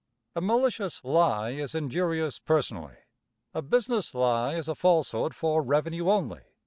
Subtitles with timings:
[0.35, 2.97] A malicious lie is injurious personally.
[3.53, 6.41] A business lie is a falsehood for revenue only.